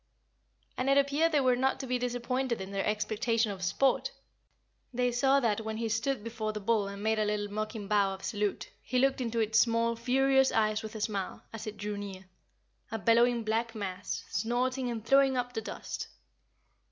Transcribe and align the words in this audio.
And 0.79 0.89
it 0.89 0.97
appeared 0.97 1.31
they 1.31 1.41
were 1.41 1.55
not 1.55 1.79
to 1.79 1.85
be 1.85 1.99
disappointed 1.99 2.59
in 2.59 2.71
their 2.71 2.83
expectation 2.87 3.51
of 3.51 3.61
sport. 3.63 4.09
They 4.91 5.11
saw 5.11 5.39
that 5.39 5.61
when 5.61 5.77
he 5.77 5.89
stood 5.89 6.23
before 6.23 6.53
the 6.53 6.59
bull 6.59 6.87
and 6.87 7.03
made 7.03 7.19
a 7.19 7.23
little 7.23 7.51
mocking 7.51 7.87
bow 7.87 8.15
of 8.15 8.23
salute, 8.23 8.71
he 8.81 8.97
looked 8.97 9.21
into 9.21 9.37
its 9.37 9.59
small, 9.59 9.95
furious 9.95 10.51
eyes 10.51 10.81
with 10.81 10.95
a 10.95 11.01
smile, 11.01 11.43
as 11.53 11.67
it 11.67 11.77
drew 11.77 11.97
near 11.99 12.25
a 12.91 12.97
bellowing 12.97 13.43
black 13.43 13.75
mass, 13.75 14.25
snorting 14.29 14.89
and 14.89 15.05
throwing 15.05 15.37
up 15.37 15.53
the 15.53 15.61
dust. 15.61 16.07